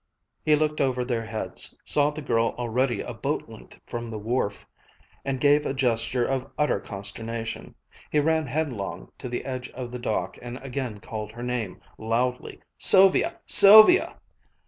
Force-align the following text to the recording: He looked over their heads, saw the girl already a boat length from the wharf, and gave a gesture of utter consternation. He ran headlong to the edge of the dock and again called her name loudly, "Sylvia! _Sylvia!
He 0.43 0.55
looked 0.55 0.81
over 0.81 1.05
their 1.05 1.25
heads, 1.25 1.75
saw 1.85 2.09
the 2.09 2.23
girl 2.23 2.55
already 2.57 3.01
a 3.01 3.13
boat 3.13 3.47
length 3.47 3.79
from 3.85 4.07
the 4.09 4.17
wharf, 4.17 4.65
and 5.23 5.39
gave 5.39 5.63
a 5.63 5.75
gesture 5.75 6.25
of 6.25 6.49
utter 6.57 6.79
consternation. 6.79 7.75
He 8.11 8.19
ran 8.19 8.47
headlong 8.47 9.11
to 9.19 9.29
the 9.29 9.45
edge 9.45 9.69
of 9.73 9.91
the 9.91 9.99
dock 9.99 10.39
and 10.41 10.57
again 10.63 11.01
called 11.01 11.33
her 11.33 11.43
name 11.43 11.81
loudly, 11.99 12.61
"Sylvia! 12.79 13.37
_Sylvia! 13.47 14.15